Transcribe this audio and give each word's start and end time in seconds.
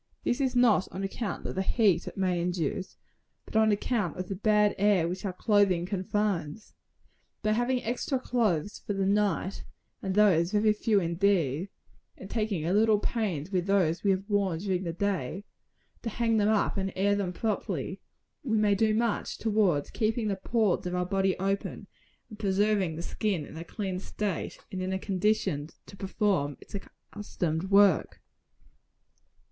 This 0.23 0.41
is 0.41 0.55
not 0.55 0.87
on 0.91 1.03
account 1.03 1.45
of 1.45 1.53
the 1.53 1.61
heat 1.61 2.07
it 2.07 2.17
may 2.17 2.41
induce, 2.41 2.97
but 3.45 3.55
on 3.55 3.71
account 3.71 4.17
of 4.17 4.29
the 4.29 4.35
bad 4.35 4.73
air 4.79 5.07
which 5.07 5.23
our 5.25 5.31
clothing 5.33 5.85
confines. 5.85 6.73
By 7.43 7.51
having 7.51 7.83
extra 7.83 8.17
clothes 8.17 8.79
for 8.83 8.93
the 8.93 9.05
night, 9.05 9.63
and 10.01 10.15
those 10.15 10.53
very 10.53 10.73
few 10.73 10.99
indeed, 10.99 11.69
and 12.17 12.31
taking 12.31 12.65
a 12.65 12.73
little 12.73 12.97
pains 12.97 13.51
with 13.51 13.67
those 13.67 14.03
we 14.03 14.09
have 14.09 14.27
worn 14.27 14.57
during 14.57 14.85
the 14.85 14.91
day 14.91 15.43
to 16.01 16.09
hang 16.09 16.37
them 16.37 16.49
up 16.49 16.77
and 16.77 16.91
air 16.95 17.13
them 17.15 17.31
properly 17.31 18.01
we 18.43 18.57
may 18.57 18.73
do 18.73 18.95
much 18.95 19.37
towards 19.37 19.91
keeping 19.91 20.29
the 20.29 20.35
pores 20.35 20.87
of 20.87 20.95
our 20.95 21.05
bodies 21.05 21.35
open, 21.39 21.85
and 22.27 22.39
preserving 22.39 22.95
the 22.95 23.03
skin 23.03 23.45
in 23.45 23.55
a 23.55 23.63
clean 23.63 23.99
state, 23.99 24.57
and 24.71 24.81
in 24.81 24.93
a 24.93 24.97
condition 24.97 25.69
to 25.85 25.95
perform 25.95 26.57
its 26.59 26.73
accustomed 26.73 27.65
work. 27.65 28.19